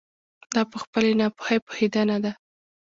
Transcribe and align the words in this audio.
دا 0.53 0.61
په 0.71 0.77
خپلې 0.83 1.11
ناپوهي 1.19 1.57
پوهېدنه 1.65 2.17
ده. 2.23 2.31